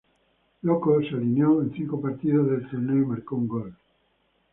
Loko 0.63 0.99
se 1.03 1.09
alineó 1.13 1.61
en 1.61 1.71
cinco 1.73 2.01
partidos 2.01 2.49
del 2.49 2.67
torneo 2.71 3.03
y 3.03 3.05
marcó 3.05 3.35
un 3.35 3.47
gol. 3.47 3.73